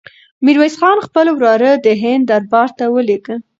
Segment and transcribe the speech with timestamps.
[0.43, 3.35] میرویس خان خپل وراره د هند دربار ته ولېږه.